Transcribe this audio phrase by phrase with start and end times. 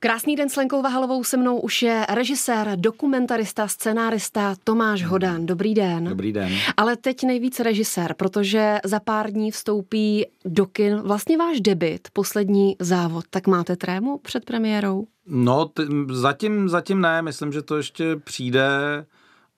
[0.00, 5.46] Krásný den s Lenkou Vahalovou se mnou už je režisér, dokumentarista, scenárista Tomáš Hodán.
[5.46, 6.04] Dobrý den.
[6.04, 6.52] Dobrý den.
[6.76, 12.76] Ale teď nejvíc režisér, protože za pár dní vstoupí do kin vlastně váš debit, poslední
[12.80, 13.24] závod.
[13.30, 15.06] Tak máte trému před premiérou?
[15.26, 18.68] No, t- zatím, zatím ne, myslím, že to ještě přijde.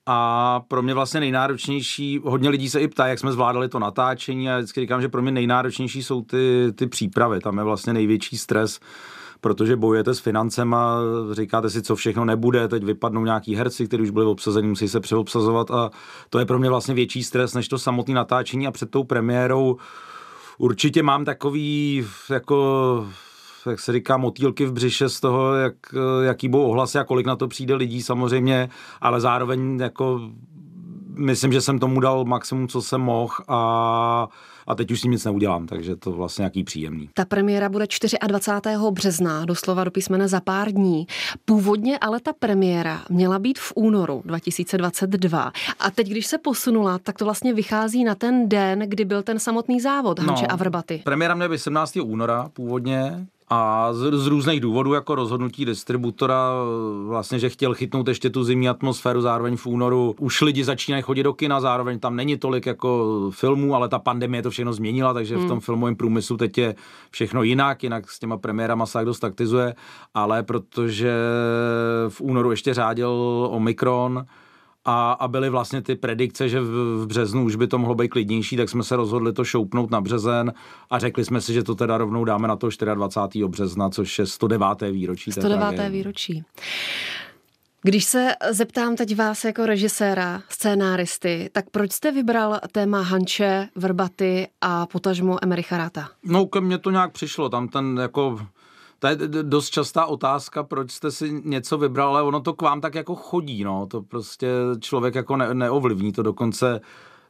[0.05, 4.49] A pro mě vlastně nejnáročnější, hodně lidí se i ptá, jak jsme zvládali to natáčení
[4.49, 8.37] a vždycky říkám, že pro mě nejnáročnější jsou ty, ty přípravy, tam je vlastně největší
[8.37, 8.79] stres
[9.41, 10.97] protože bojujete s financema,
[11.31, 14.99] říkáte si, co všechno nebude, teď vypadnou nějaký herci, kteří už byli obsazeni, musí se
[14.99, 15.91] přeobsazovat a
[16.29, 19.77] to je pro mě vlastně větší stres, než to samotné natáčení a před tou premiérou
[20.57, 23.07] určitě mám takový jako
[23.65, 25.73] jak se říká, motýlky v břiše z toho, jak,
[26.23, 28.69] jaký budou ohlasy a kolik na to přijde lidí samozřejmě,
[29.01, 30.21] ale zároveň jako
[31.15, 34.27] myslím, že jsem tomu dal maximum, co jsem mohl a,
[34.67, 37.09] a teď už s tím nic neudělám, takže to vlastně nějaký příjemný.
[37.13, 37.85] Ta premiéra bude
[38.27, 38.91] 24.
[38.91, 41.07] března, doslova do písmene za pár dní.
[41.45, 47.17] Původně ale ta premiéra měla být v únoru 2022 a teď, když se posunula, tak
[47.17, 51.01] to vlastně vychází na ten den, kdy byl ten samotný závod Hanče no, a Vrbaty.
[51.03, 51.97] Premiéra měla být 17.
[52.03, 56.51] února původně, a z, z různých důvodů, jako rozhodnutí distributora,
[57.07, 61.23] vlastně, že chtěl chytnout ještě tu zimní atmosféru, zároveň v únoru už lidi začínají chodit
[61.23, 65.35] do kina, zároveň tam není tolik jako filmů, ale ta pandemie to všechno změnila, takže
[65.35, 65.45] hmm.
[65.45, 66.75] v tom filmovém průmyslu teď je
[67.09, 69.75] všechno jinak, jinak s těma premiérama se dost taktizuje,
[70.13, 71.13] ale protože
[72.09, 73.09] v únoru ještě řádil
[73.51, 74.25] Omikron,
[74.85, 78.07] a, a byly vlastně ty predikce, že v, v březnu už by to mohlo být
[78.07, 80.53] klidnější, tak jsme se rozhodli to šoupnout na březen
[80.89, 83.47] a řekli jsme si, že to teda rovnou dáme na to 24.
[83.47, 84.67] března, což je 109.
[84.91, 85.31] výročí.
[85.31, 85.89] 109.
[85.89, 86.43] výročí.
[87.83, 94.47] Když se zeptám teď vás jako režiséra, scénáristy, tak proč jste vybral téma Hanče, Vrbaty
[94.61, 96.09] a potažmo Emericha Rata?
[96.23, 98.39] No, ke mně to nějak přišlo, tam ten jako
[99.01, 102.81] to je dost častá otázka, proč jste si něco vybral, ale ono to k vám
[102.81, 104.47] tak jako chodí, no, to prostě
[104.79, 106.81] člověk jako ne, neovlivní, to dokonce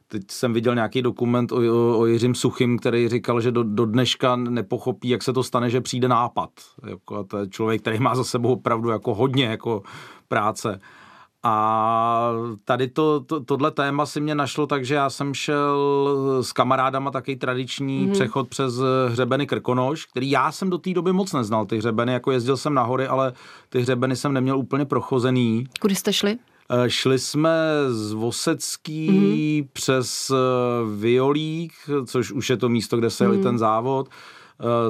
[0.08, 3.86] teď jsem viděl nějaký dokument o, o, o Jiřím Suchým, který říkal, že do, do
[3.86, 6.50] dneška nepochopí, jak se to stane, že přijde nápad.
[6.86, 9.82] Jako, a to je člověk, který má za sebou opravdu jako hodně jako
[10.28, 10.80] práce.
[11.44, 12.32] A
[12.64, 17.10] tady to, to, tohle téma si mě našlo tak, že já jsem šel s kamarádama
[17.10, 18.12] takový tradiční mm-hmm.
[18.12, 18.74] přechod přes
[19.08, 22.74] hřebeny Krkonoš, který já jsem do té doby moc neznal, ty hřebeny, jako jezdil jsem
[22.74, 23.32] na hory, ale
[23.68, 25.66] ty hřebeny jsem neměl úplně prochozený.
[25.80, 26.38] Kudy jste šli?
[26.70, 27.50] Eh, šli jsme
[27.88, 29.68] z Vosecký mm-hmm.
[29.72, 30.36] přes eh,
[30.96, 31.72] Violík,
[32.06, 33.42] což už je to místo, kde se jeli mm-hmm.
[33.42, 34.08] ten závod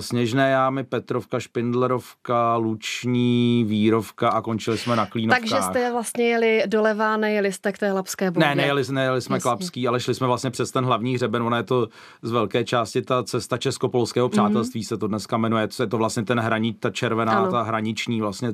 [0.01, 5.41] Sněžné jámy, Petrovka, Špindlerovka, Luční, Vírovka a končili jsme na Klínovkách.
[5.41, 8.47] Takže jste vlastně jeli doleva, nejeli jste k té Lapské bodě.
[8.47, 9.43] Ne, nejeli, nejeli jsme Jasně.
[9.43, 11.89] k Lapský, ale šli jsme vlastně přes ten hlavní hřeben, ona je to
[12.23, 14.89] z velké části ta cesta česko-polského přátelství mm-hmm.
[14.89, 17.51] se to dneska jmenuje, je to vlastně ten hraní, ta červená, ano.
[17.51, 18.53] ta hraniční vlastně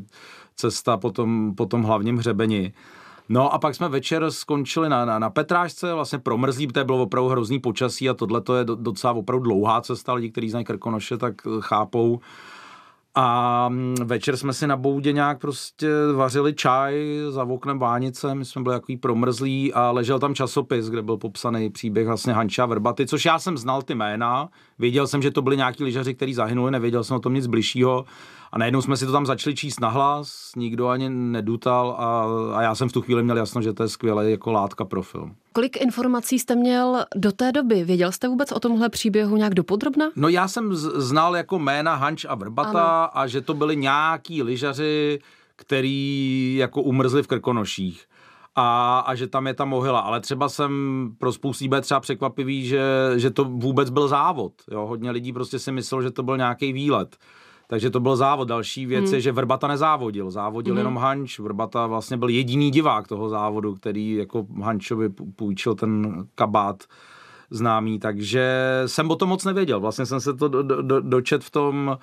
[0.57, 2.73] cesta po tom, po tom hlavním hřebeni.
[3.29, 7.29] No a pak jsme večer skončili na, na, na Petrážce, vlastně promrzlí, protože bylo opravdu
[7.29, 11.35] hrozný počasí a tohle to je docela opravdu dlouhá cesta, lidi, kteří znají Krkonoše, tak
[11.47, 12.21] eh, chápou.
[13.15, 18.45] A mm, večer jsme si na boudě nějak prostě vařili čaj za oknem vánice, my
[18.45, 23.07] jsme byli takový promrzlí a ležel tam časopis, kde byl popsaný příběh vlastně Hanča Vrbaty,
[23.07, 26.71] což já jsem znal ty jména, věděl jsem, že to byli nějaký lyžaři, kteří zahynuli,
[26.71, 28.05] nevěděl jsem o tom nic bližšího
[28.53, 32.27] a najednou jsme si to tam začali číst nahlas, nikdo ani nedutal a,
[32.59, 35.03] a já jsem v tu chvíli měl jasno, že to je skvělé jako látka pro
[35.03, 35.35] film.
[35.53, 37.85] Kolik informací jste měl do té doby?
[37.85, 40.07] Věděl jste vůbec o tomhle příběhu nějak dopodrobna?
[40.17, 43.19] No já jsem znal jako jména Hanč a Vrbata ano.
[43.19, 45.19] a že to byli nějaký lyžaři,
[45.57, 48.05] který jako umrzli v Krkonoších.
[48.57, 50.01] A, a že tam je ta mohyla.
[50.01, 50.73] Ale třeba jsem
[51.19, 52.83] pro spoustu lidí třeba překvapivý, že,
[53.17, 54.53] že to vůbec byl závod.
[54.71, 54.87] Jo?
[54.87, 57.17] Hodně lidí prostě si myslelo, že to byl nějaký výlet.
[57.71, 58.49] Takže to byl závod.
[58.49, 59.15] Další věc hmm.
[59.15, 60.31] je, že Vrbata nezávodil.
[60.31, 60.79] Závodil hmm.
[60.79, 61.39] jenom Hanč.
[61.39, 66.85] Vrbata vlastně byl jediný divák toho závodu, který jako Hančovi půjčil ten kabát
[67.51, 68.53] známý, takže
[68.87, 69.81] jsem o tom moc nevěděl.
[69.81, 71.99] Vlastně jsem se to do, do, dočet v tom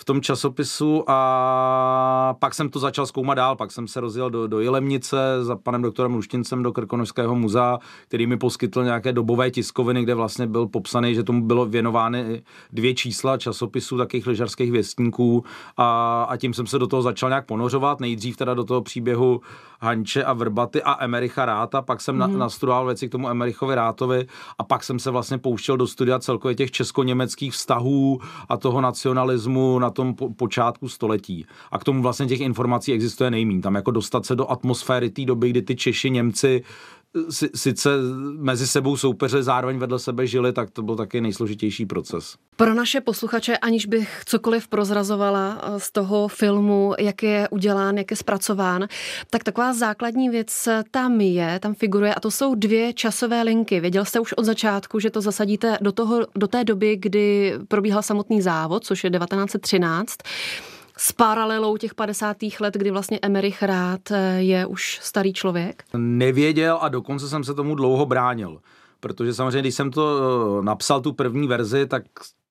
[0.00, 4.46] v tom časopisu a pak jsem to začal zkoumat dál, pak jsem se rozjel do,
[4.46, 10.02] do Jilemnice za panem doktorem Luštincem do Krkonožského muzea, který mi poskytl nějaké dobové tiskoviny,
[10.02, 12.42] kde vlastně byl popsaný, že tomu bylo věnovány
[12.72, 15.44] dvě čísla časopisů takových lyžařských věstníků.
[15.76, 19.40] A, a tím jsem se do toho začal nějak ponořovat, nejdřív teda do toho příběhu
[19.80, 22.18] Hanče a Vrbaty a Emericha Ráta, pak jsem mm.
[22.18, 22.38] na, mhm.
[22.38, 24.26] nastudoval věci k tomu Emerichovi Rátovi
[24.58, 29.78] a pak jsem se vlastně pouštěl do studia celkově těch česko-německých vztahů a toho nacionalismu
[29.78, 31.46] na tom po, počátku století.
[31.70, 33.60] A k tomu vlastně těch informací existuje nejmín.
[33.60, 36.62] Tam jako dostat se do atmosféry té doby, kdy ty Češi, Němci
[37.54, 37.90] sice
[38.38, 42.34] mezi sebou soupeře zároveň vedle sebe žili, tak to byl taky nejsložitější proces.
[42.56, 48.10] Pro naše posluchače, aniž bych cokoliv prozrazovala eh, z toho filmu, jak je udělán, jak
[48.10, 48.86] je zpracován,
[49.30, 53.80] tak taková základní věc tam je, tam figuruje a to jsou dvě časové linky.
[53.80, 58.02] Věděl jste už od začátku, že to zasadíte do, toho, do té doby, kdy probíhal
[58.02, 60.16] samotný závod, což je 1913
[61.02, 62.36] s paralelou těch 50.
[62.60, 65.84] let, kdy vlastně Emerich Rád eh, je už starý člověk?
[65.96, 68.60] Nevěděl a dokonce jsem se tomu dlouho bránil.
[69.00, 70.18] Protože samozřejmě, když jsem to
[70.60, 72.02] eh, napsal, tu první verzi, tak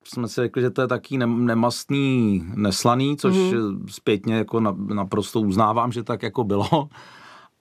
[0.04, 3.86] jsme si řekli, že to je taký nemastný, neslaný, což mm.
[3.90, 4.60] zpětně jako
[4.94, 6.90] naprosto uznávám, že tak jako bylo.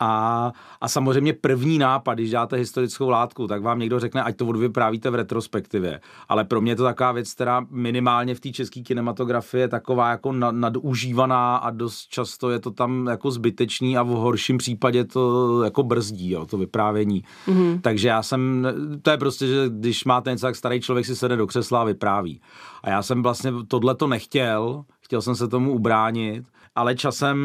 [0.01, 4.47] A, a samozřejmě první nápad, když děláte historickou látku, tak vám někdo řekne, ať to
[4.47, 6.01] odvyprávíte v retrospektivě.
[6.29, 10.11] Ale pro mě je to taková věc, která minimálně v té české kinematografii je taková
[10.11, 15.63] jako nadužívaná a dost často je to tam jako zbytečný a v horším případě to
[15.63, 17.25] jako brzdí, jo, to vyprávění.
[17.47, 17.81] Mm-hmm.
[17.81, 18.67] Takže já jsem,
[19.03, 21.85] to je prostě, že když máte něco, tak starý člověk si sedne do křesla a
[21.85, 22.41] vypráví.
[22.83, 27.37] A já jsem vlastně tohle to nechtěl, chtěl jsem se tomu ubránit, ale časem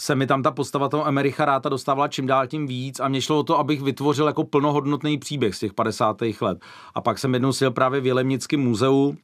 [0.00, 3.22] se mi tam ta postava toho Emericha Ráta dostávala čím dál tím víc a mě
[3.22, 6.16] šlo o to, abych vytvořil jako plnohodnotný příběh z těch 50.
[6.40, 6.58] let.
[6.94, 9.16] A pak jsem jednou sjel právě v Jelemnickém muzeu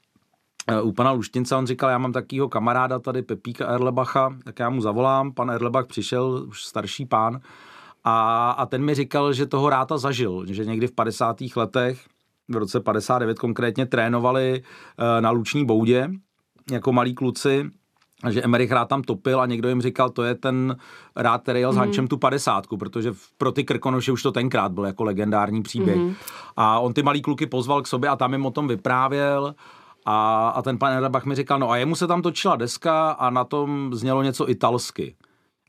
[0.68, 4.70] eh, u pana Luštince, on říkal, já mám takýho kamaráda tady, Pepíka Erlebacha, tak já
[4.70, 7.40] mu zavolám, pan Erlebach přišel, už starší pán,
[8.04, 11.36] a, a ten mi říkal, že toho Ráta zažil, že někdy v 50.
[11.56, 12.04] letech,
[12.48, 16.10] v roce 59 konkrétně, trénovali eh, na Luční boudě,
[16.70, 17.70] jako malí kluci
[18.30, 20.76] že Emerich rád tam topil a někdo jim říkal, to je ten
[21.16, 21.80] rád, který jel s mm.
[21.80, 25.96] Hančem tu padesátku, protože pro ty Krkonoše už to tenkrát byl jako legendární příběh.
[25.96, 26.14] Mm.
[26.56, 29.54] A on ty malý kluky pozval k sobě a tam jim o tom vyprávěl
[30.06, 33.30] a, a ten pan Erbach mi říkal, no a jemu se tam točila deska a
[33.30, 35.16] na tom znělo něco italsky.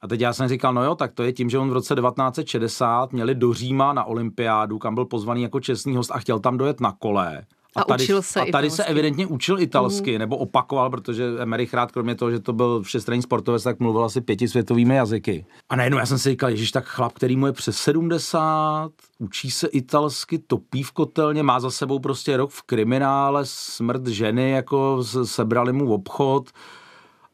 [0.02, 1.96] A teď já jsem říkal, no jo, tak to je tím, že on v roce
[1.96, 6.58] 1960 měli do Říma na olympiádu, kam byl pozvaný jako čestný host a chtěl tam
[6.58, 7.46] dojet na kole.
[7.78, 10.20] A, a tady, učil se a tady se evidentně učil italsky, mm.
[10.20, 14.22] nebo opakoval, protože Emerich rád, kromě toho, že to byl všestranný sportovec, tak mluvil asi
[14.22, 15.46] pěti světovými jazyky.
[15.70, 19.52] A najednou já jsem si říkal, ježiš, tak chlap, který mu je přes 70, učí
[19.52, 25.04] se italsky, topí v kotelně, má za sebou prostě rok v kriminále, smrt ženy, jako
[25.24, 26.50] sebrali mu obchod,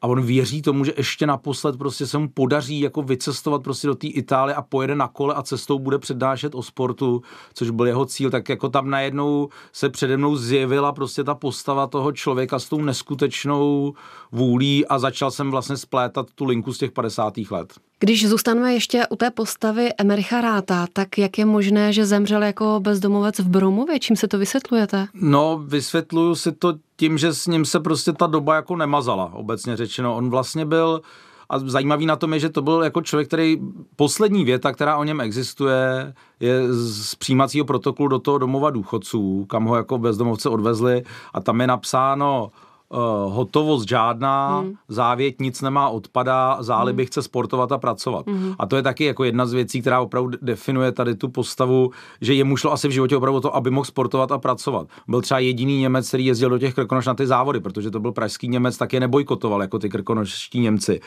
[0.04, 3.96] a on věří tomu, že ještě naposled prostě se mu podaří jako vycestovat prostě do
[3.96, 7.22] té Itálie a pojede na kole a cestou bude přednášet o sportu,
[7.54, 11.88] což byl jeho cíl, tak jako tam najednou se přede mnou zjevila prostě ta postava
[11.88, 13.94] toho člověka s tou neskutečnou
[14.32, 17.34] vůlí a začal jsem vlastně splétat tu linku z těch 50.
[17.52, 17.74] let.
[18.00, 22.80] Když zůstaneme ještě u té postavy Emericha Ráta, tak jak je možné, že zemřel jako
[22.80, 24.00] bezdomovec v Bromově?
[24.00, 25.08] Čím se to vysvětlujete?
[25.14, 29.78] No, vysvětluju si to tím, že s ním se prostě ta doba jako nemazala, obecně
[29.78, 30.16] řečeno.
[30.16, 31.02] On vlastně byl,
[31.50, 33.58] a zajímavý na tom je, že to byl jako člověk, který
[33.96, 39.66] poslední věta, která o něm existuje, je z přijímacího protokolu do toho domova důchodců, kam
[39.66, 41.04] ho jako bezdomovce odvezli
[41.34, 42.52] a tam je napsáno
[42.90, 44.74] uh, hotovost žádná, hmm.
[44.88, 47.08] závěť nic nemá, odpadá, záliby hmm.
[47.08, 48.28] chce sportovat a pracovat.
[48.28, 48.54] Hmm.
[48.60, 51.92] A to je taky jako jedna z věcí, která opravdu definuje tady tu postavu,
[52.22, 54.88] že jemu šlo asi v životě opravdu to, aby mohl sportovat a pracovat.
[55.08, 58.12] Byl třeba jediný Němec, který jezdil do těch Krkonoš na ty závody, protože to byl
[58.12, 61.00] pražský Němec, tak je nebojkotoval jako ty krkonoští Němci.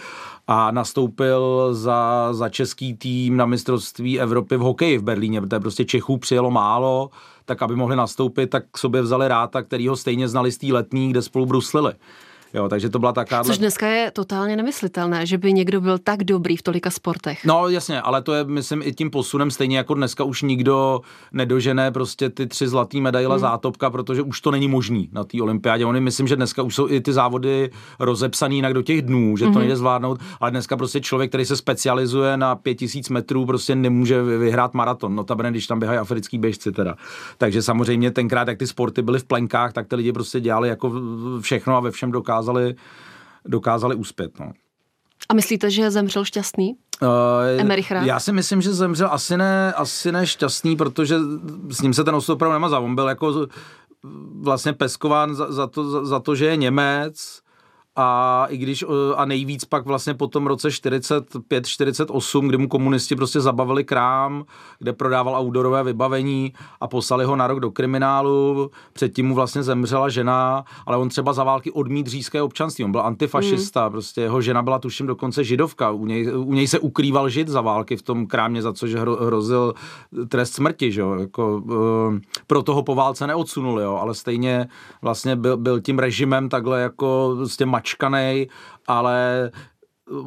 [0.47, 5.85] A nastoupil za, za český tým na mistrovství Evropy v hokeji v Berlíně, protože prostě
[5.85, 7.11] Čechů přijelo málo,
[7.47, 10.67] tak aby mohli nastoupit, tak k sobě vzali Ráta, který ho stejně znali z té
[10.67, 11.93] letní, kde spolu bruslili.
[12.57, 13.45] Jo, takže to byla taká.
[13.45, 17.45] Což dneska je totálně nemyslitelné, že by někdo byl tak dobrý v tolika sportech.
[17.45, 21.01] No jasně, ale to je, myslím, i tím posunem stejně jako dneska už nikdo
[21.33, 23.41] nedožené prostě ty tři zlatý medaile hmm.
[23.41, 25.87] zátopka, protože už to není možný na té olympiádě.
[25.87, 29.45] Oni myslím, že dneska už jsou i ty závody rozepsaný jinak do těch dnů, že
[29.45, 29.59] to hmm.
[29.59, 34.23] nejde zvládnout, ale dneska prostě člověk, který se specializuje na pět tisíc metrů, prostě nemůže
[34.23, 35.15] vyhrát maraton.
[35.15, 36.95] No tabene, když tam běhají africký běžci teda.
[37.39, 40.93] Takže samozřejmě tenkrát, jak ty sporty byly v plenkách, tak ty lidi prostě dělali jako
[41.41, 42.75] všechno a ve všem dokázali dokázali,
[43.45, 44.39] dokázali uspět.
[44.41, 44.53] No.
[45.29, 46.75] A myslíte, že zemřel šťastný?
[47.03, 51.17] Uh, já si myslím, že zemřel asi ne, asi ne šťastný, protože
[51.71, 52.85] s ním se ten osud opravdu nemazal.
[52.85, 53.47] On byl jako
[54.41, 57.41] vlastně peskován za, za, to, za, za to, že je Němec,
[57.97, 58.85] a i když
[59.17, 64.45] a nejvíc pak vlastně po tom roce 45-48, kdy mu komunisti prostě zabavili krám,
[64.79, 70.09] kde prodával outdoorové vybavení a poslali ho na rok do kriminálu, předtím mu vlastně zemřela
[70.09, 73.93] žena, ale on třeba za války odmít říjské občanství, on byl antifašista, mm.
[73.93, 77.61] prostě jeho žena byla tuším dokonce židovka, u něj, u něj se ukrýval žid za
[77.61, 79.75] války v tom krámě, za což hro, hrozil
[80.29, 84.69] trest smrti, že jo, jako, uh, pro toho po válce neodsunuli, jo, ale stejně
[85.03, 88.49] vlastně byl, byl tím režimem takhle jako s těm mačkanej,
[88.87, 89.51] ale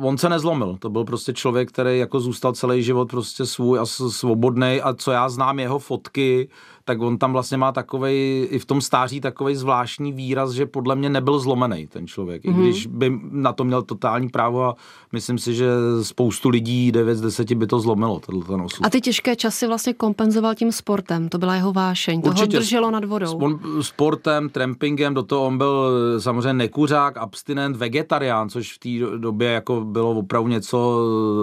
[0.01, 0.77] on se nezlomil.
[0.79, 5.11] To byl prostě člověk, který jako zůstal celý život prostě svůj a svobodný a co
[5.11, 6.49] já znám jeho fotky,
[6.89, 10.95] tak on tam vlastně má takovej, i v tom stáří takový zvláštní výraz, že podle
[10.95, 12.49] mě nebyl zlomený ten člověk, mm-hmm.
[12.49, 12.63] i mhm.
[12.63, 14.75] když by na to měl totální právo a
[15.11, 15.69] myslím si, že
[16.01, 18.85] spoustu lidí 9 z 10 by to zlomilo, ten osud.
[18.85, 22.59] A ty těžké časy vlastně kompenzoval tím sportem, to byla jeho vášeň, to Určitě, ho
[22.59, 23.59] drželo nad vodou.
[23.81, 29.81] Sportem, trampingem, do toho on byl samozřejmě nekuřák, abstinent, vegetarián, což v té době jako
[29.81, 30.77] bylo opravdu něco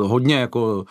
[0.07, 0.85] hodně jako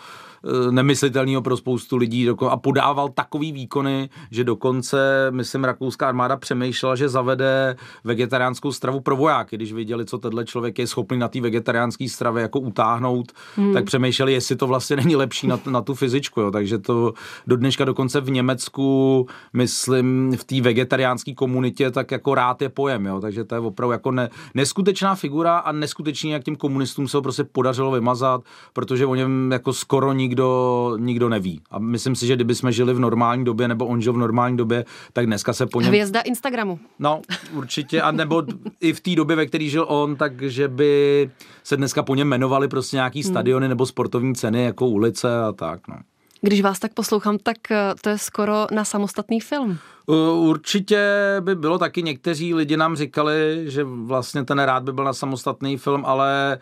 [0.72, 7.10] nemyslitelného pro spoustu lidí a podával takový výkony, že dokonce, myslím, rakouská armáda přemýšlela, že
[7.10, 12.10] zavede vegetariánskou stravu pro vojáky, když viděli, co tenhle člověk je schopný na té vegetariánské
[12.10, 13.74] stravě jako utáhnout, hmm.
[13.74, 16.52] tak přemýšleli, jestli to vlastně není lepší na, na tu fyzičku, jo.
[16.52, 17.14] takže to
[17.48, 23.06] do dneška dokonce v Německu, myslím, v té vegetariánské komunitě, tak jako rád je pojem,
[23.06, 23.20] jo.
[23.20, 27.22] takže to je opravdu jako ne, neskutečná figura a neskutečně, jak těm komunistům se ho
[27.22, 28.42] prostě podařilo vymazat,
[28.74, 31.62] protože o něm jako skoro nikdo nikdo, nikdo neví.
[31.72, 34.58] A myslím si, že kdyby jsme žili v normální době, nebo on žil v normální
[34.58, 35.90] době, tak dneska se po něm...
[35.90, 36.80] Hvězda Instagramu.
[37.00, 37.22] No,
[37.54, 38.02] určitě.
[38.02, 38.44] A nebo
[38.82, 41.30] i v té době, ve které žil on, takže by
[41.64, 43.32] se dneska po něm jmenovali prostě nějaký hmm.
[43.32, 45.96] stadiony nebo sportovní ceny, jako ulice a tak, no.
[46.42, 49.78] Když vás tak poslouchám, tak eh, to je skoro na samostatný film.
[50.34, 51.02] Určitě
[51.40, 55.78] by bylo taky, někteří lidi nám říkali, že vlastně ten rád by byl na samostatný
[55.78, 56.60] film, ale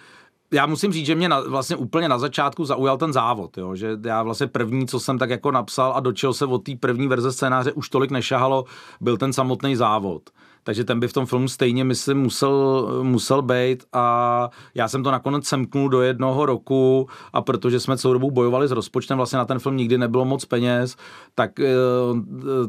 [0.54, 3.76] já musím říct, že mě na, vlastně úplně na začátku zaujal ten závod, jo?
[3.76, 7.08] že já vlastně první, co jsem tak jako napsal a dočil se od té první
[7.08, 8.66] verze scénáře, už tolik nešahalo,
[9.02, 10.30] byl ten samotný závod
[10.64, 15.12] takže ten by v tom filmu stejně, myslím, musel, musel být a já jsem to
[15.12, 19.46] nakonec semknul do jednoho roku a protože jsme celou dobu bojovali s rozpočtem, vlastně na
[19.46, 20.96] ten film nikdy nebylo moc peněz,
[21.36, 21.74] tak, eh,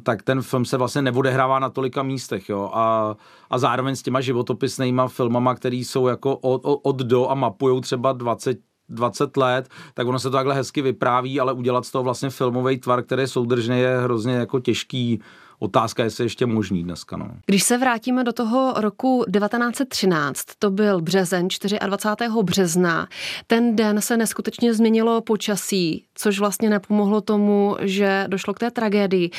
[0.03, 3.17] tak ten film se vlastně neodehrává na tolika místech, jo, a,
[3.51, 8.13] a zároveň s těma životopisnýma filmama, který jsou jako od, od do a mapujou třeba
[8.13, 8.59] 20
[8.89, 12.79] 20 let, tak ono se to takhle hezky vypráví, ale udělat z toho vlastně filmový
[12.79, 15.21] tvar, který je soudržně, je hrozně jako těžký
[15.65, 17.17] otázka, jestli ještě možný dneska.
[17.17, 17.31] No.
[17.47, 21.49] Když se vrátíme do toho roku 1913, to byl březen,
[21.87, 22.29] 24.
[22.43, 23.09] března,
[23.47, 29.31] ten den se neskutečně změnilo počasí, což vlastně nepomohlo tomu, že došlo k té tragédii.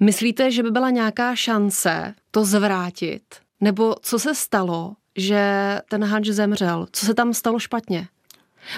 [0.00, 3.22] Myslíte, že by byla nějaká šance to zvrátit?
[3.60, 5.40] Nebo co se stalo, že
[5.88, 6.86] ten Hanč zemřel?
[6.92, 8.08] Co se tam stalo špatně?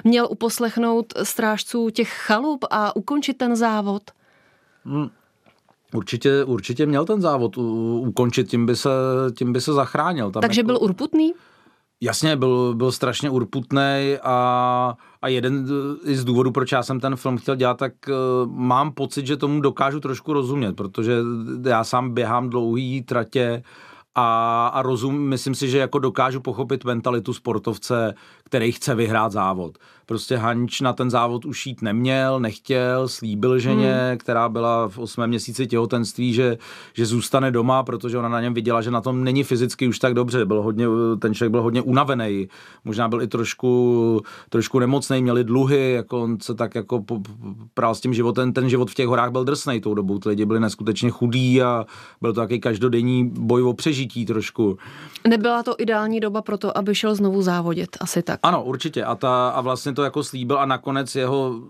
[0.04, 4.02] Měl uposlechnout strážců těch chalup a ukončit ten závod?
[4.84, 5.08] Hmm.
[5.94, 7.58] Určitě, určitě měl ten závod
[7.98, 8.90] ukončit, tím by se,
[9.38, 10.30] tím by se zachránil.
[10.30, 10.66] Tam Takže jako...
[10.66, 11.32] byl urputný?
[12.00, 15.66] Jasně, byl, byl strašně urputný a, a jeden
[16.04, 19.36] i z důvodů, proč já jsem ten film chtěl dělat, tak uh, mám pocit, že
[19.36, 21.16] tomu dokážu trošku rozumět, protože
[21.64, 23.62] já sám běhám dlouhý tratě
[24.14, 28.14] a, a rozum, myslím si, že jako dokážu pochopit mentalitu sportovce,
[28.48, 29.78] který chce vyhrát závod.
[30.06, 34.18] Prostě Hanč na ten závod už jít neměl, nechtěl, slíbil ženě, hmm.
[34.18, 36.58] která byla v osmém měsíci těhotenství, že,
[36.94, 40.14] že zůstane doma, protože ona na něm viděla, že na tom není fyzicky už tak
[40.14, 40.44] dobře.
[40.44, 40.86] Byl hodně,
[41.18, 42.48] ten člověk byl hodně unavený,
[42.84, 47.04] možná byl i trošku, trošku nemocný, měli dluhy, jako on se tak jako
[47.74, 48.52] prál s tím životem.
[48.52, 51.86] Ten život v těch horách byl drsný tou dobou, ty lidi byli neskutečně chudí a
[52.20, 54.78] byl to takový každodenní boj o přežití trošku.
[55.28, 58.37] Nebyla to ideální doba pro to, aby šel znovu závodit, asi tak.
[58.42, 59.04] Ano, určitě.
[59.04, 61.60] A, ta, a vlastně to jako slíbil a nakonec jeho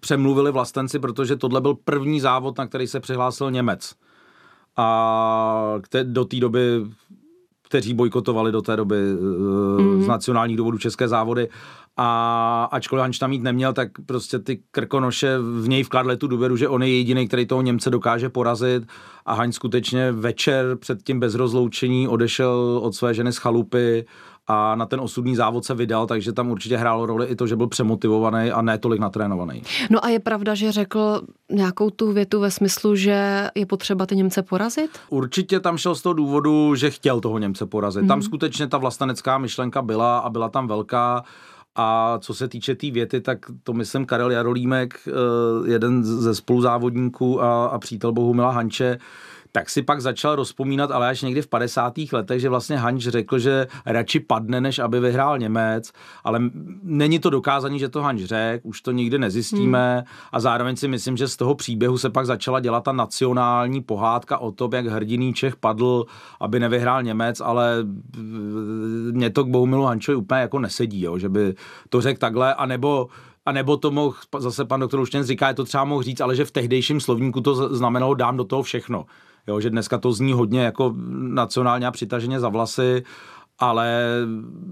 [0.00, 3.94] přemluvili vlastenci, protože tohle byl první závod, na který se přihlásil Němec.
[4.76, 6.84] A do té doby
[7.68, 10.02] kteří bojkotovali do té doby mm-hmm.
[10.02, 11.48] z nacionálních důvodů české závody
[11.96, 16.56] a ačkoliv Hanč tam mít neměl, tak prostě ty krkonoše v něj vkladli tu důvěru,
[16.56, 18.82] že on je jediný, který toho Němce dokáže porazit
[19.26, 24.06] a Hanč skutečně večer před tím bezrozloučení odešel od své ženy z chalupy
[24.48, 27.56] a na ten osudný závod se vydal, takže tam určitě hrálo roli i to, že
[27.56, 29.62] byl přemotivovaný a ne tolik natrénovaný.
[29.90, 34.16] No a je pravda, že řekl nějakou tu větu ve smyslu, že je potřeba ty
[34.16, 34.90] Němce porazit?
[35.10, 38.00] Určitě tam šel z toho důvodu, že chtěl toho Němce porazit.
[38.00, 38.08] Hmm.
[38.08, 41.24] Tam skutečně ta vlastenecká myšlenka byla a byla tam velká.
[41.78, 45.10] A co se týče té tý věty, tak to myslím Karel Jarolímek, eh,
[45.70, 48.98] jeden ze spoluzávodníků a, a přítel Bohumila Hanče,
[49.56, 51.94] tak si pak začal rozpomínat, ale až někdy v 50.
[52.12, 55.92] letech, že vlastně Hanč řekl, že radši padne, než aby vyhrál Němec,
[56.24, 56.40] ale
[56.82, 60.04] není to dokázaný, že to Hanč řekl, už to nikdy nezjistíme hmm.
[60.32, 64.38] a zároveň si myslím, že z toho příběhu se pak začala dělat ta nacionální pohádka
[64.38, 66.04] o tom, jak hrdiný Čech padl,
[66.40, 67.76] aby nevyhrál Němec, ale
[69.12, 71.54] mě to k Bohumilu Hančovi úplně jako nesedí, jo, že by
[71.88, 73.08] to řekl takhle, anebo
[73.46, 76.36] a nebo to mohl, zase pan doktor Luštěn říká, je to třeba mohl říct, ale
[76.36, 79.06] že v tehdejším slovníku to znamenalo dám do toho všechno
[79.46, 83.04] jo, že dneska to zní hodně jako nacionálně a přitaženě za vlasy
[83.58, 84.02] ale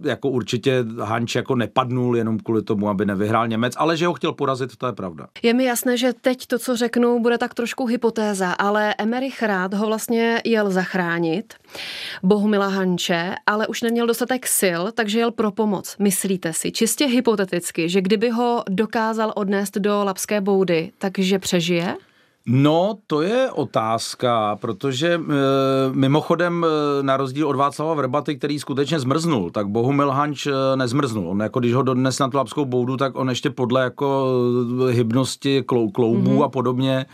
[0.04, 4.33] jako určitě Hanč jako nepadnul jenom kvůli tomu, aby nevyhrál Němec, ale že ho chtěl
[4.33, 5.26] porazit, to je pravda.
[5.43, 9.75] Je mi jasné, že teď to, co řeknu, bude tak trošku hypotéza, ale Emerich Rád
[9.75, 11.54] ho vlastně jel zachránit,
[12.23, 15.97] Bohumila Hanče, ale už neměl dostatek sil, takže jel pro pomoc.
[15.99, 21.97] Myslíte si, čistě hypoteticky, že kdyby ho dokázal odnést do Lapské boudy, takže přežije?
[22.47, 25.21] No, to je otázka, protože e,
[25.93, 31.29] mimochodem e, na rozdíl od Václava Vrbaty, který skutečně zmrznul, tak Bohumil Hanč e, nezmrznul.
[31.29, 34.27] On jako když ho dodnes na tlapskou boudu, tak on ještě podle jako
[34.91, 36.45] hybnosti klou, kloubů mm-hmm.
[36.45, 37.07] a podobně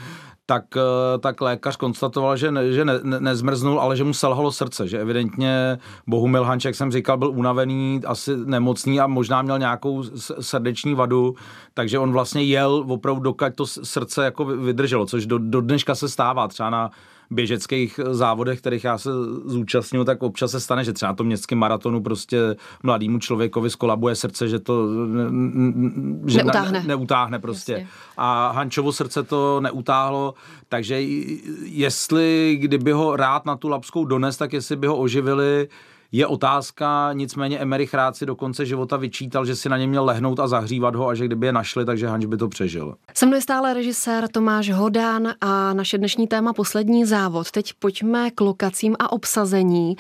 [0.51, 4.53] tak, eh, tak lékař konstatoval, že, ne, že ne, ne, nezmrznul, ale že mu selhalo
[4.53, 9.59] srdce, že evidentně Bohumil Hanč, jak jsem říkal, byl unavený, asi nemocný a možná měl
[9.59, 10.03] nějakou
[10.41, 11.35] srdeční vadu,
[11.75, 16.09] takže on vlastně jel opravdu, dokud to srdce jako vydrželo, což do, do dneška se
[16.09, 16.91] stává třeba na
[17.31, 19.11] běžeckých závodech, kterých já se
[19.45, 24.49] zúčastňuji, tak občas se stane, že třeba to městském maratonu prostě mladému člověkovi skolabuje srdce,
[24.49, 24.89] že to
[26.27, 26.81] že neutáhne.
[26.81, 27.73] Ne, neutáhne prostě.
[27.73, 27.89] Jasně.
[28.17, 30.35] A Hančovo srdce to neutáhlo,
[30.69, 31.01] takže
[31.65, 35.69] jestli kdyby ho rád na tu Lapskou dones, tak jestli by ho oživili,
[36.13, 40.05] je otázka, nicméně Emerich rád si do konce života vyčítal, že si na ně měl
[40.05, 42.95] lehnout a zahřívat ho a že kdyby je našli, takže Hanč by to přežil.
[43.15, 47.51] Se mnou je stále režisér Tomáš Hodán a naše dnešní téma poslední závod.
[47.51, 49.97] Teď pojďme k lokacím a obsazení.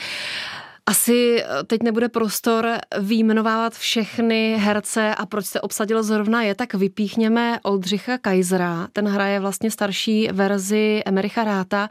[0.86, 2.68] Asi eh, teď nebude prostor
[2.98, 8.88] výjmenovávat všechny herce a proč se obsadil zrovna je, tak vypíchněme Oldřicha Kajzera.
[8.92, 11.88] Ten hraje vlastně starší verzi Emericha Ráta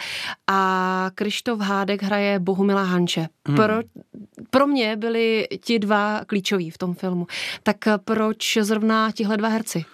[0.47, 3.27] a Krištof Hádek hraje Bohumila Hanče.
[3.47, 3.57] Hmm.
[3.57, 3.73] Pro,
[4.49, 7.27] pro mě byli ti dva klíčoví v tom filmu.
[7.63, 9.85] Tak proč zrovna tihle dva herci?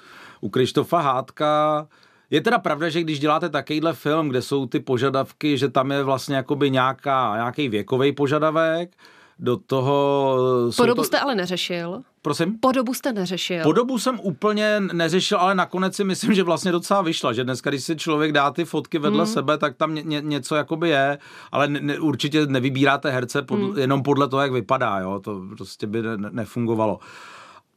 [0.42, 1.88] U Krištofa Hádka
[2.29, 6.03] je teda pravda, že když děláte takovýhle film, kde jsou ty požadavky, že tam je
[6.03, 8.91] vlastně jakoby nějaká, nějaký věkový požadavek,
[9.39, 10.38] do toho...
[10.77, 11.03] Podobu to...
[11.03, 12.01] jste ale neřešil.
[12.22, 12.60] Prosím?
[12.60, 13.63] Podobu jste neřešil.
[13.63, 17.84] Podobu jsem úplně neřešil, ale nakonec si myslím, že vlastně docela vyšla, že dneska, když
[17.84, 19.34] si člověk dá ty fotky vedle hmm.
[19.34, 21.17] sebe, tak tam ně, ně, něco jakoby je,
[21.51, 23.77] ale ne, určitě nevybíráte herce pod, hmm.
[23.77, 27.00] jenom podle toho, jak vypadá, jo, to prostě by ne, nefungovalo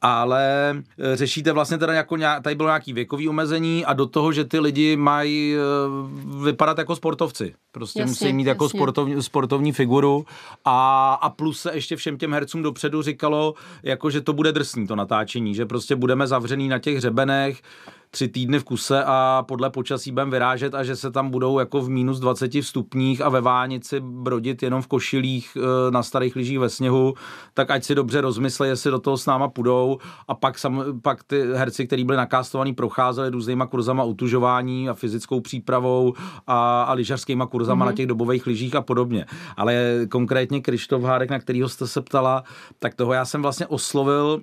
[0.03, 4.33] ale eh, řešíte vlastně teda jako nějak, tady bylo nějaký věkový omezení a do toho,
[4.33, 7.55] že ty lidi mají eh, vypadat jako sportovci.
[7.73, 8.77] Prostě jasně, musí mít jako jasně.
[8.77, 10.27] jako sportovní, sportovní figuru
[10.65, 14.87] a, a plus se ještě všem těm hercům dopředu říkalo, jako že to bude drsný
[14.87, 17.63] to natáčení, že prostě budeme zavřený na těch hřebenech,
[18.11, 21.81] tři týdny v kuse a podle počasí budeme vyrážet a že se tam budou jako
[21.81, 26.59] v minus 20 stupních a ve Vánici brodit jenom v košilích eh, na starých lyžích
[26.59, 27.15] ve sněhu,
[27.55, 31.25] tak ať si dobře rozmyslejí, jestli do toho s náma půjdou a pak, sam, pak
[31.25, 36.15] ty herci, kteří byli nakástovaní, procházeli různýma kurzama utužování a fyzickou přípravou
[36.47, 37.89] a, a lyžařskýma kurzama mm-hmm.
[37.89, 39.27] na těch dobových lyžích a podobně.
[39.57, 42.45] Ale konkrétně Krištof Hádek, na kterého jste se ptala,
[42.79, 44.43] tak toho já jsem vlastně oslovil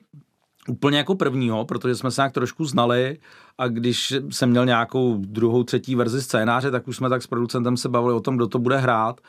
[0.69, 3.17] úplně jako prvního, protože jsme se nějak trošku znali
[3.57, 7.77] a když jsem měl nějakou druhou, třetí verzi scénáře, tak už jsme tak s producentem
[7.77, 9.21] se bavili o tom, kdo to bude hrát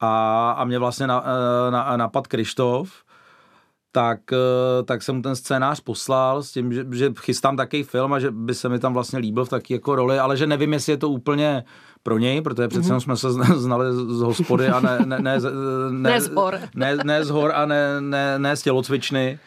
[0.00, 2.90] a, a mě vlastně na, eh, na, napad Krištof,
[3.92, 8.12] tak, eh, tak jsem mu ten scénář poslal s tím, že, že chystám takový film
[8.12, 10.72] a že by se mi tam vlastně líbil v taky jako roli, ale že nevím,
[10.72, 11.64] jestli je to úplně
[12.02, 13.00] pro něj, protože přece mm-hmm.
[13.00, 15.38] jsme se znali z hospody a ne, ne, ne,
[15.90, 16.58] ne, ne z hor.
[16.74, 19.38] Ne, ne z hor a ne, ne, ne z tělocvičny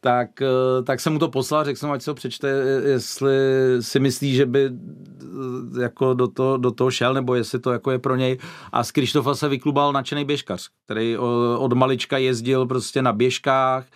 [0.00, 2.48] tak, eh, tak jsem mu to poslal, řekl jsem, ať se ho přečte,
[2.84, 3.36] jestli
[3.80, 7.90] si myslí, že by eh, jako do, to, do toho šel, nebo jestli to jako
[7.90, 8.38] je pro něj.
[8.72, 11.18] A z Krištofa se vyklubal nadšený běžkař, který eh,
[11.58, 13.86] od malička jezdil prostě na běžkách,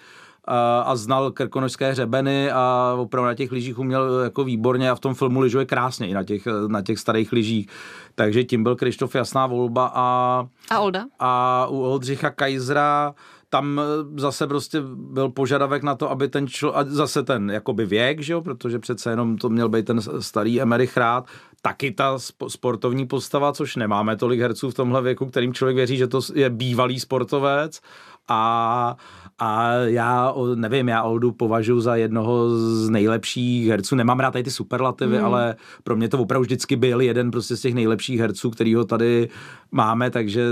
[0.44, 5.00] a, a znal krkonožské hřebeny a opravdu na těch lyžích uměl jako výborně a v
[5.00, 7.68] tom filmu lyžuje krásně i na těch, na těch starých lyžích.
[8.14, 10.46] Takže tím byl Krištof jasná volba a...
[10.70, 11.04] A Olda?
[11.18, 13.14] A u Oldřicha Kajzra
[13.52, 17.86] tam eh, zase prostě byl požadavek na to, aby ten člo, a zase ten jakoby
[17.86, 21.26] věk, že jo, protože přece jenom to měl být ten starý Emerich rád,
[21.62, 26.06] taky ta sportovní postava, což nemáme tolik herců v tomhle věku, kterým člověk věří, že
[26.06, 27.80] to je bývalý sportovec.
[28.28, 28.96] A
[29.42, 33.96] a já nevím, já Oldu považuji za jednoho z nejlepších herců.
[33.96, 35.24] Nemám rád tady ty superlativy, mm.
[35.24, 39.28] ale pro mě to opravdu vždycky byl jeden prostě z těch nejlepších herců, kterýho tady
[39.72, 40.46] máme, takže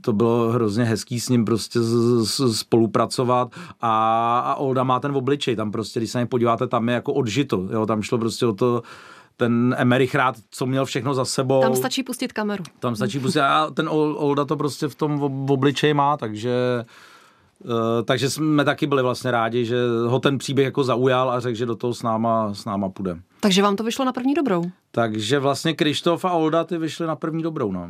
[0.00, 1.80] to bylo hrozně hezký s ním prostě
[2.52, 6.94] spolupracovat a, a Olda má ten obličej, tam prostě, když se na podíváte, tam je
[6.94, 8.82] jako odžito, jo, tam šlo prostě o to,
[9.36, 11.60] ten Emerich rád, co měl všechno za sebou.
[11.60, 12.64] Tam stačí pustit kameru.
[12.78, 16.84] Tam stačí pustit a ten Olda to prostě v tom obličeji má, takže
[18.04, 21.66] takže jsme taky byli vlastně rádi, že ho ten příběh jako zaujal a řekl, že
[21.66, 23.16] do toho s náma, s náma půjde.
[23.40, 24.64] Takže vám to vyšlo na první dobrou?
[24.90, 27.88] Takže vlastně Krištof a Olda ty vyšly na první dobrou, no.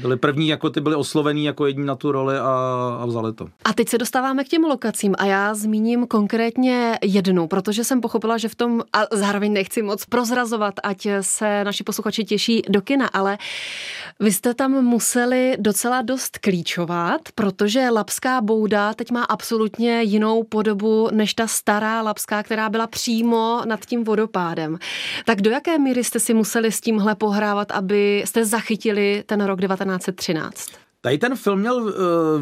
[0.00, 2.42] Byli první, jako ty byli oslovený jako jední na tu roli a,
[3.00, 3.48] a vzali to.
[3.64, 8.38] A teď se dostáváme k těm lokacím a já zmíním konkrétně jednu, protože jsem pochopila,
[8.38, 13.06] že v tom, a zároveň nechci moc prozrazovat, ať se naši posluchači těší do kina,
[13.06, 13.38] ale
[14.20, 21.08] vy jste tam museli docela dost klíčovat, protože Lapská bouda teď má absolutně jinou podobu
[21.12, 24.78] než ta stará Lapská, která byla přímo nad tím vodopádem.
[25.24, 29.60] Tak do jaké míry jste si museli s tímhle pohrávat, aby jste zachytili ten rok
[29.60, 30.70] 1913?
[31.00, 31.92] Tady ten film měl uh,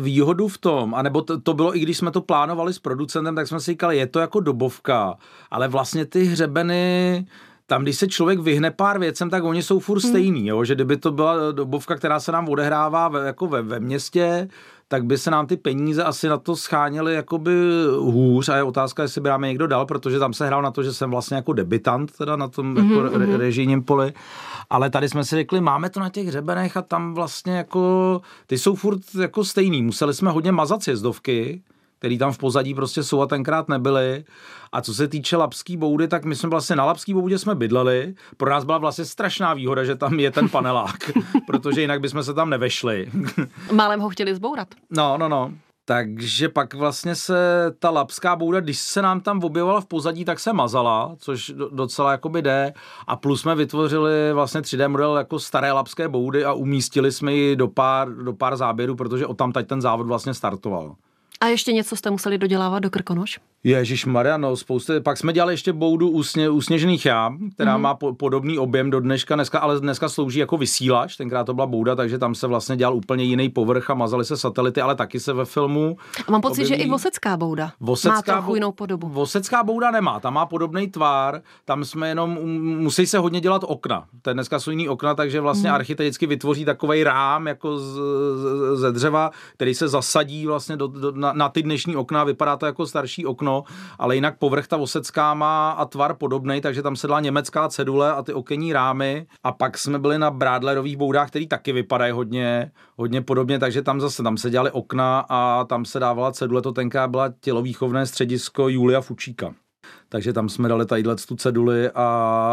[0.00, 3.48] výhodu v tom, anebo to, to bylo i když jsme to plánovali s producentem, tak
[3.48, 5.14] jsme si říkali, je to jako dobovka,
[5.50, 7.26] ale vlastně ty hřebeny
[7.66, 10.10] tam, když se člověk vyhne pár věcem, tak oni jsou furt hmm.
[10.10, 10.64] stejný, jo?
[10.64, 14.48] že kdyby to byla dobovka, která se nám odehrává ve, jako ve, ve městě,
[14.88, 17.52] tak by se nám ty peníze asi na to scháněly jakoby
[17.98, 20.70] hůř a je otázka, jestli by nám je někdo dal, protože tam se hrál na
[20.70, 23.04] to, že jsem vlastně jako debitant teda na tom mm-hmm.
[23.04, 24.12] jako re- režijním poli,
[24.70, 28.58] ale tady jsme si řekli, máme to na těch hřebenech a tam vlastně jako, ty
[28.58, 31.62] jsou furt jako stejný, museli jsme hodně mazat sjezdovky,
[31.98, 34.24] který tam v pozadí prostě jsou a tenkrát nebyly.
[34.72, 38.14] A co se týče Lapský boudy, tak my jsme vlastně na Lapský boudě jsme bydleli.
[38.36, 41.10] Pro nás byla vlastně strašná výhoda, že tam je ten panelák,
[41.46, 43.10] protože jinak bychom se tam nevešli.
[43.72, 44.68] Málem ho chtěli zbourat.
[44.90, 45.52] No, no, no.
[45.86, 50.40] Takže pak vlastně se ta lapská bouda, když se nám tam objevovala v pozadí, tak
[50.40, 52.72] se mazala, což docela jakoby jde.
[53.06, 57.56] A plus jsme vytvořili vlastně 3D model jako staré lapské boudy a umístili jsme ji
[57.56, 60.94] do pár, do pár záběrů, protože o tam ten závod vlastně startoval.
[61.40, 63.40] A ještě něco jste museli dodělávat do Krkonoš?
[63.64, 65.00] Ježíš Maria, no spousty.
[65.00, 67.80] Pak jsme dělali ještě boudu usně, usněžených jám, která mm-hmm.
[67.80, 71.66] má po, podobný objem do dneška, dneska, ale dneska slouží jako vysílač, tenkrát to byla
[71.66, 75.20] bouda, takže tam se vlastně dělal úplně jiný povrch a mazaly se satelity, ale taky
[75.20, 75.96] se ve filmu.
[76.28, 76.82] A mám pocit, objeví...
[76.82, 78.54] že i Vosecká bouda Vosecká má trochu bo...
[78.54, 79.08] jinou podobu.
[79.08, 82.38] Vosecká bouda nemá, tam má podobný tvár, tam jsme jenom,
[82.78, 84.04] musí se hodně dělat okna.
[84.22, 85.74] To dneska jsou jiný okna, takže vlastně mm.
[85.74, 90.86] architekt vždycky vytvoří takový rám jako z, z, ze dřeva, který se zasadí vlastně do,
[90.86, 93.53] do, na, na ty dnešní okna, vypadá to jako starší okno,
[93.98, 98.12] ale jinak povrch ta osecká má a tvar podobný, takže tam se dala německá cedule
[98.12, 99.26] a ty okenní rámy.
[99.44, 104.00] A pak jsme byli na Brádlerových boudách, který taky vypadají hodně, hodně podobně, takže tam
[104.00, 108.68] zase tam se dělaly okna a tam se dávala cedule, to tenká byla tělovýchovné středisko
[108.68, 109.54] Julia Fučíka
[110.08, 112.04] takže tam jsme dali tadyhle tu ceduli, a,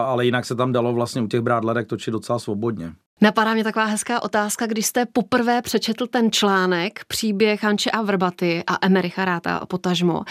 [0.08, 2.94] ale jinak se tam dalo vlastně u těch brádlerek točit docela svobodně.
[3.22, 8.64] Napadá mě taková hezká otázka, když jste poprvé přečetl ten článek Příběh Hanče a Vrbaty
[8.68, 10.24] a Emericha Ráta a potažmo.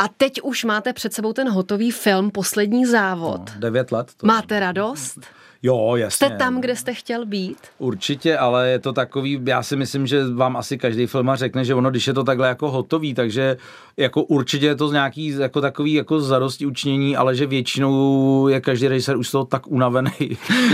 [0.00, 3.40] A teď už máte před sebou ten hotový film Poslední závod.
[3.54, 4.12] No, devět let.
[4.16, 4.60] To máte je.
[4.60, 5.18] radost?
[5.62, 6.26] Jo, jasně.
[6.26, 7.58] Jste tam, kde jste chtěl být?
[7.78, 11.74] Určitě, ale je to takový, já si myslím, že vám asi každý filmař řekne, že
[11.74, 13.56] ono, když je to takhle jako hotový, takže
[13.96, 18.88] jako určitě je to nějaký jako takový jako zarosti učnění, ale že většinou je každý
[18.88, 20.10] režisér už z toho tak unavený,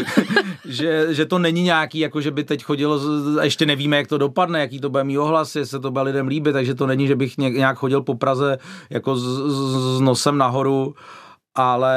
[0.64, 3.00] že, že to není nějaký, jako že by teď chodil,
[3.40, 6.02] a ještě nevíme, jak to dopadne, jaký to bude mít ohlas, jestli se to bude
[6.02, 8.58] lidem líbit, takže to není, že bych nějak chodil po Praze
[8.90, 10.94] jako s, s, s nosem nahoru,
[11.56, 11.96] ale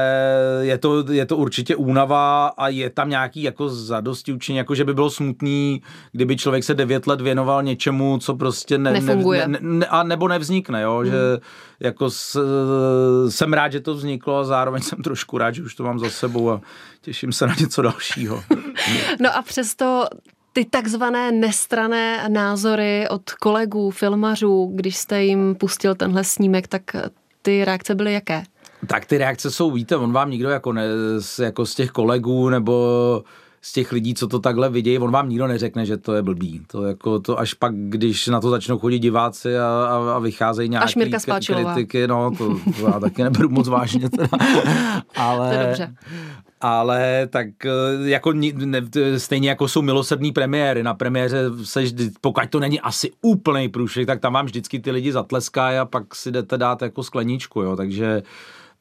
[0.61, 4.85] je to, je to určitě únava a je tam nějaký jako zadosti učení, jako že
[4.85, 9.47] by bylo smutný, kdyby člověk se devět let věnoval něčemu, co prostě ne, Nefunguje.
[9.47, 11.11] Ne, ne, a nebo nevznikne, jo, hmm.
[11.11, 11.17] že
[11.79, 12.45] jako s,
[13.29, 16.09] jsem rád, že to vzniklo a zároveň jsem trošku rád, že už to mám za
[16.09, 16.61] sebou a
[17.01, 18.43] těším se na něco dalšího.
[19.19, 20.05] no a přesto
[20.53, 26.81] ty takzvané nestrané názory od kolegů, filmařů, když jste jim pustil tenhle snímek, tak
[27.41, 28.43] ty reakce byly jaké?
[28.87, 30.83] Tak ty reakce jsou, víte, on vám nikdo jako, ne,
[31.39, 33.23] jako z těch kolegů nebo
[33.61, 36.61] z těch lidí, co to takhle vidějí, on vám nikdo neřekne, že to je blbý.
[36.67, 40.69] To jako to až pak, když na to začnou chodit diváci a, a, a vycházejí
[40.69, 40.93] nějaké
[41.45, 44.29] kritiky, no to, to já taky neberu moc vážně teda.
[45.15, 45.95] Ale, to je dobře.
[46.61, 48.81] Ale tak eh, jako ne,
[49.17, 54.07] stejně jako jsou milosrdný premiéry, na premiéře se vždy, pokud to není asi úplný průšvih,
[54.07, 57.75] tak tam vám vždycky ty lidi zatleskají a pak si jdete dát jako skleničku, jo,
[57.75, 58.23] takže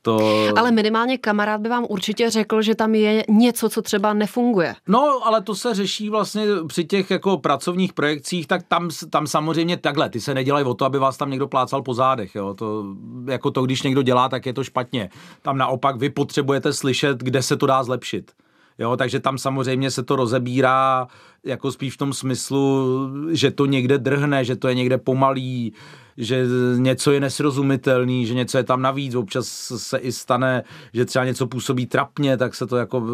[0.03, 0.49] to...
[0.57, 4.75] Ale minimálně kamarád by vám určitě řekl, že tam je něco, co třeba nefunguje.
[4.89, 9.77] No, ale to se řeší vlastně při těch jako pracovních projekcích, tak tam, tam samozřejmě
[9.77, 12.55] takhle, ty se nedělají o to, aby vás tam někdo plácal po zádech, jo.
[12.55, 12.85] To,
[13.27, 15.11] jako to, když někdo dělá, tak je to špatně.
[15.43, 18.31] Tam naopak vy potřebujete slyšet, kde se to dá zlepšit.
[18.79, 21.09] Jo, takže tam samozřejmě se to rozebírá
[21.45, 22.87] jako spíš v tom smyslu,
[23.31, 25.73] že to někde drhne, že to je někde pomalý,
[26.19, 26.47] že
[26.77, 29.47] něco je nesrozumitelný, že něco je tam navíc, občas
[29.77, 33.07] se i stane, že třeba něco působí trapně, tak se to jako,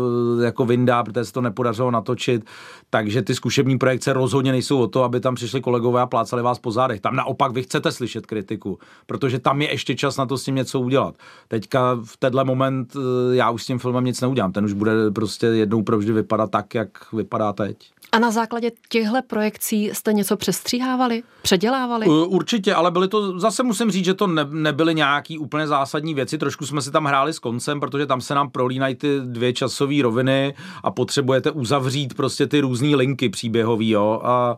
[0.44, 2.44] jako vyndá, protože se to nepodařilo natočit.
[2.90, 6.58] Takže ty zkušební projekce rozhodně nejsou o to, aby tam přišli kolegové a plácali vás
[6.58, 7.00] po zádech.
[7.00, 10.54] Tam naopak vy chcete slyšet kritiku, protože tam je ještě čas na to s tím
[10.54, 11.14] něco udělat.
[11.48, 15.10] Teďka v tenhle moment eh, já už s tím filmem nic neudělám, ten už bude
[15.10, 17.93] prostě jednou provždy vypadat tak, jak vypadá teď.
[18.14, 22.06] A na základě těchto projekcí jste něco přestříhávali, předělávali?
[22.06, 26.38] Určitě, ale byly to, zase musím říct, že to ne, nebyly nějaký úplně zásadní věci,
[26.38, 30.02] trošku jsme si tam hráli s koncem, protože tam se nám prolínají ty dvě časové
[30.02, 34.56] roviny a potřebujete uzavřít prostě ty různé linky příběhový, jo, a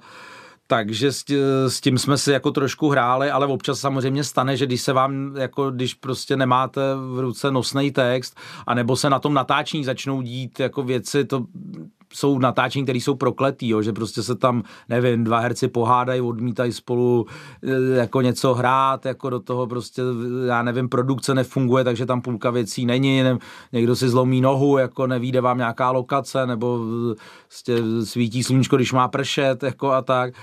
[0.67, 1.13] takže
[1.69, 5.37] s tím jsme si jako trošku hráli, ale občas samozřejmě stane, že když se vám,
[5.37, 6.81] jako když prostě nemáte
[7.15, 11.45] v ruce nosný text, anebo se na tom natáčení začnou dít jako věci, to
[12.17, 16.73] jsou natáčení, které jsou prokletý, jo, že prostě se tam, nevím, dva herci pohádají, odmítají
[16.73, 17.27] spolu
[17.63, 20.03] e, jako něco hrát, jako do toho prostě,
[20.47, 23.39] já nevím, produkce nefunguje, takže tam půlka věcí není, ne,
[23.73, 26.81] někdo si zlomí nohu, jako nevíde vám nějaká lokace, nebo
[27.49, 30.35] prostě svítí sluníčko, když má pršet, jako a tak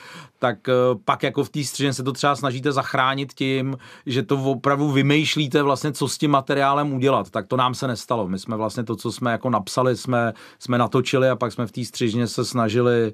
[0.44, 0.74] tak eh,
[1.06, 5.64] pak jako v té střině se to třeba snažíte zachránit tím, že to opravdu vymýšlíte
[5.64, 7.30] vlastně, co s tím materiálem udělat.
[7.30, 8.28] Tak to nám se nestalo.
[8.28, 11.72] My jsme vlastně to, co jsme jako napsali, jsme, jsme natočili a pak jsme v
[11.72, 13.14] té střižně se snažili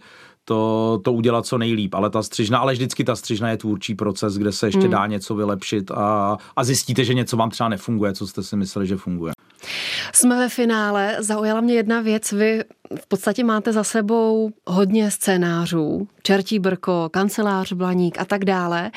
[0.50, 1.94] to, to udělat co nejlíp.
[1.94, 4.92] Ale ta střižna, ale vždycky ta střižna je tvůrčí proces, kde se ještě hmm.
[4.92, 8.88] dá něco vylepšit a, a zjistíte, že něco vám třeba nefunguje, co jste si mysleli,
[8.88, 9.34] že funguje.
[10.14, 11.18] Jsme ve finále.
[11.20, 12.32] Zaujala mě jedna věc.
[12.32, 12.64] Vy
[13.02, 16.08] v podstatě máte za sebou hodně scénářů.
[16.24, 18.92] Čertí brko, kancelář Blaník a tak dále.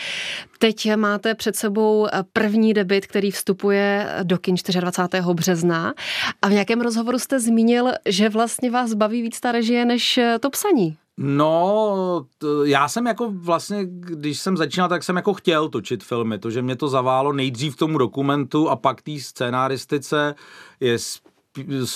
[0.59, 5.23] Teď máte před sebou první debit, který vstupuje do kin 24.
[5.33, 5.95] března.
[6.43, 10.51] A v nějakém rozhovoru jste zmínil, že vlastně vás baví víc ta režie než to
[10.51, 10.97] psaní.
[11.17, 16.39] No, t- já jsem jako vlastně, když jsem začínal, tak jsem jako chtěl točit filmy.
[16.39, 20.35] To, že mě to zaválo nejdřív tomu dokumentu a pak té scénáristice
[20.81, 20.97] je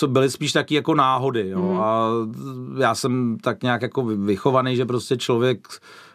[0.07, 1.49] byly spíš taky jako náhody.
[1.49, 1.61] Jo?
[1.61, 1.79] Mm.
[1.79, 2.09] A
[2.79, 5.67] já jsem tak nějak jako vychovaný, že prostě člověk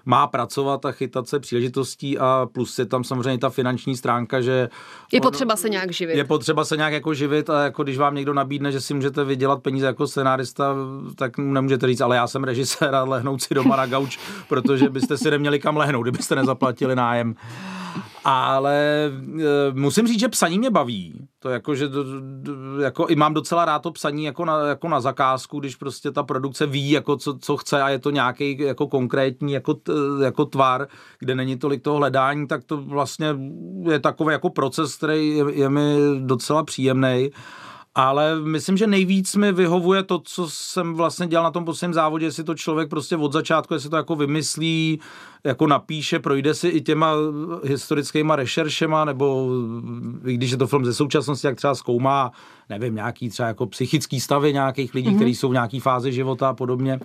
[0.07, 4.69] má pracovat a chytat se příležitostí a plus je tam samozřejmě ta finanční stránka, že...
[5.13, 6.17] Je on, potřeba se nějak živit.
[6.17, 9.25] Je potřeba se nějak jako živit a jako když vám někdo nabídne, že si můžete
[9.25, 10.75] vydělat peníze jako scenárista,
[11.17, 15.19] tak nemůžete říct, ale já jsem režisér a lehnout si doma na gauč, protože byste
[15.19, 17.35] si neměli kam lehnout, kdybyste nezaplatili nájem.
[18.25, 21.15] Ale e, musím říct, že psaní mě baví.
[21.39, 24.89] To jako, že do, do, jako i mám docela rád to psaní jako na, jako
[24.89, 28.59] na zakázku, když prostě ta produkce ví, jako co, co chce a je to nějaký
[28.59, 29.77] jako konkrétní jako,
[30.23, 33.37] jako tvar, kde není tolik toho hledání, tak to vlastně
[33.91, 37.31] je takový jako proces, který je, je mi docela příjemný
[37.95, 42.27] ale myslím, že nejvíc mi vyhovuje to, co jsem vlastně dělal na tom posledním závodě,
[42.27, 45.01] jestli to člověk prostě od začátku, jestli to jako vymyslí,
[45.45, 47.13] jako napíše, projde si i těma
[47.65, 49.49] historickýma rešeršema, nebo
[50.25, 52.33] i když je to film ze současnosti, jak třeba zkoumá,
[52.69, 55.17] nevím, nějaký třeba jako psychický stavy nějakých lidí, mm-hmm.
[55.17, 57.01] kteří jsou v nějaký fázi života a podobně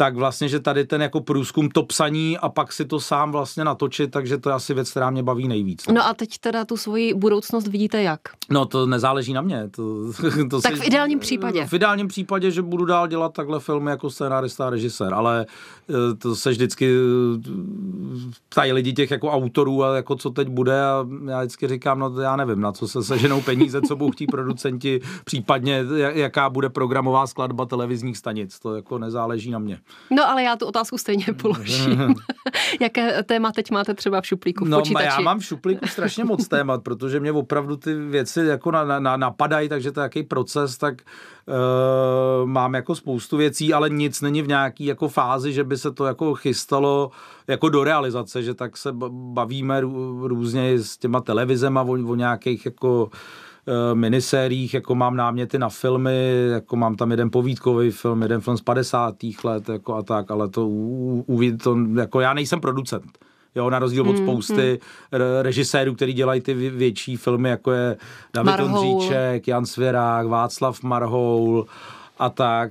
[0.00, 3.64] tak vlastně, že tady ten jako průzkum, to psaní a pak si to sám vlastně
[3.64, 5.86] natočit, takže to je asi věc, která mě baví nejvíc.
[5.86, 8.20] No, no a teď teda tu svoji budoucnost vidíte jak?
[8.50, 9.68] No to nezáleží na mě.
[9.70, 10.12] To,
[10.50, 11.66] to tak si, v ideálním případě?
[11.66, 15.46] V ideálním případě, že budu dál dělat takhle filmy jako scénárista a režisér, ale
[15.90, 20.82] eh, to se vždycky eh, ptají lidi těch jako autorů a jako co teď bude
[20.82, 24.26] a já vždycky říkám, no já nevím, na co se seženou peníze, co budou chtít
[24.26, 25.84] producenti, případně
[26.14, 29.80] jaká bude programová skladba televizních stanic, to jako nezáleží na mě.
[30.10, 32.14] No ale já tu otázku stejně položím.
[32.80, 35.06] Jaké téma teď máte třeba v šuplíku, v no, počítači?
[35.06, 39.16] já mám v šuplíku strašně moc témat, protože mě opravdu ty věci jako na, na,
[39.16, 44.42] napadají, takže to je jaký proces, tak uh, mám jako spoustu věcí, ale nic není
[44.42, 47.10] v nějaký jako fázi, že by se to jako chystalo
[47.46, 49.80] jako do realizace, že tak se bavíme
[50.22, 53.49] různě s těma televizema o, o nějakých jako Eh,
[53.94, 58.62] minisériích, jako mám náměty na filmy, jako mám tam jeden povídkový film, jeden film z
[58.62, 59.14] 50.
[59.44, 61.24] let, jako a tak, ale to, u,
[61.62, 63.18] to jako já nejsem producent.
[63.54, 64.80] Jo, na rozdíl od hmm, spousty
[65.12, 65.22] hmm.
[65.42, 67.96] režisérů, který dělají ty větší filmy, jako je
[68.34, 68.78] David Marhoul.
[68.78, 71.66] Ondříček, Jan Svěrák, Václav Marhoul,
[72.20, 72.70] a tak,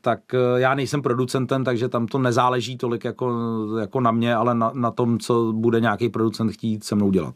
[0.00, 3.34] tak eh, já nejsem producentem, takže tam to nezáleží tolik jako,
[3.80, 7.34] jako na mě, ale na, na tom, co bude nějaký producent chtít se mnou dělat.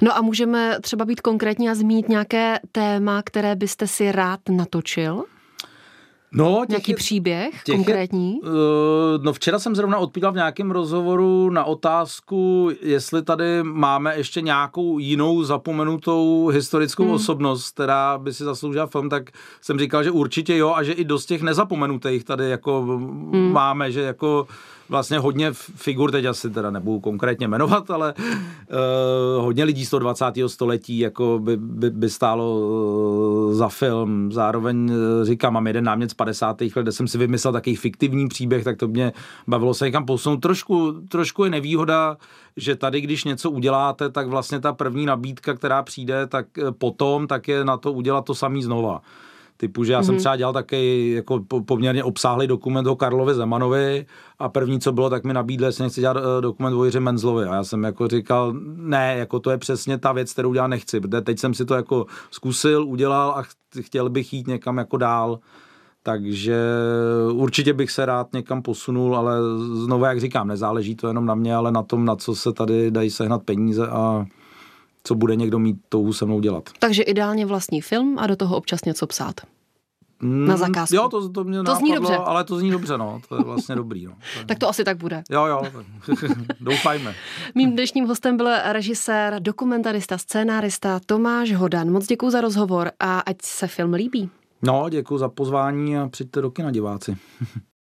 [0.00, 5.24] No a můžeme třeba být konkrétní a zmínit nějaké téma, které byste si rád natočil?
[6.34, 8.40] No, Nějaký je, příběh těch konkrétní?
[8.42, 14.16] Je, uh, no včera jsem zrovna odpídal v nějakém rozhovoru na otázku, jestli tady máme
[14.16, 17.12] ještě nějakou jinou zapomenutou historickou hmm.
[17.12, 21.04] osobnost, která by si zasloužila film, tak jsem říkal, že určitě jo a že i
[21.04, 23.52] dost těch nezapomenutých tady jako hmm.
[23.52, 24.46] máme, že jako
[24.88, 30.00] vlastně hodně figur, teď asi teda nebudu konkrétně jmenovat, ale uh, hodně lidí z toho
[30.00, 30.24] 20.
[30.46, 34.32] století jako by, by, by stálo uh, za film.
[34.32, 36.60] Zároveň uh, říkám, mám jeden námět z 50.
[36.60, 39.12] let, kde jsem si vymyslel takový fiktivní příběh, tak to mě
[39.46, 40.36] bavilo se někam posunout.
[40.36, 42.16] Trošku, trošku je nevýhoda,
[42.56, 46.46] že tady, když něco uděláte, tak vlastně ta první nabídka, která přijde, tak
[46.78, 49.02] potom, tak je na to udělat to samý znova
[49.62, 50.04] Typu, že já mm-hmm.
[50.04, 50.18] jsem mhm.
[50.18, 54.06] třeba dělal taky jako poměrně obsáhlý dokument o Karlovi Zemanovi
[54.38, 57.44] a první, co bylo, tak mi nabídli, jestli nechci dělat eh, dokument o Jiři Menzlovi.
[57.44, 61.00] A já jsem jako říkal, ne, jako to je přesně ta věc, kterou dělat nechci,
[61.00, 63.42] protože teď jsem si to jako zkusil, udělal a
[63.80, 65.38] chtěl bych jít někam jako dál.
[66.02, 66.56] Takže
[67.32, 69.34] určitě bych se rád někam posunul, ale
[69.84, 72.90] znovu, jak říkám, nezáleží to jenom na mě, ale na tom, na co se tady
[72.90, 74.26] dají sehnat peníze a
[75.04, 76.70] co bude někdo mít touhu se mnou dělat.
[76.78, 79.34] Takže ideálně vlastní film a do toho občas něco psát.
[80.22, 80.94] Mm, Na zakázku.
[80.96, 82.16] Jo, to, to mě to nápadlo, zní dobře.
[82.16, 83.20] ale to zní dobře, no.
[83.28, 84.12] To je vlastně dobrý, no.
[84.46, 85.22] tak to asi tak bude.
[85.30, 85.62] Jo, jo,
[86.60, 87.14] doufajme.
[87.54, 91.90] Mým dnešním hostem byl režisér, dokumentarista, scénárista Tomáš Hodan.
[91.90, 94.30] Moc děkuji za rozhovor a ať se film líbí.
[94.62, 97.16] No, děkuji za pozvání a přijďte do kina diváci.